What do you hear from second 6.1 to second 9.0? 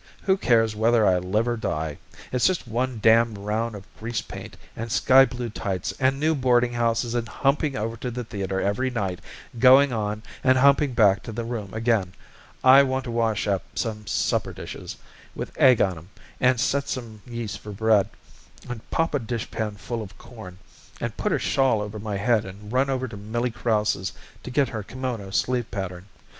new boarding houses and humping over to the theater every